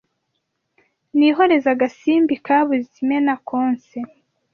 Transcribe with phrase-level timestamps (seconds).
[1.17, 3.97] Nihoreze agasimbi Kabuze imena konse